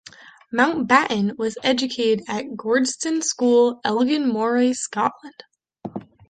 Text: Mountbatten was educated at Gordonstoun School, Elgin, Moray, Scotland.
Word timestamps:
Mountbatten 0.51 1.37
was 1.37 1.59
educated 1.61 2.23
at 2.27 2.55
Gordonstoun 2.57 3.21
School, 3.21 3.79
Elgin, 3.83 4.27
Moray, 4.27 4.73
Scotland. 4.73 5.43